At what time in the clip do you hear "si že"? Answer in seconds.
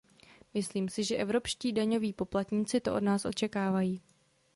0.89-1.15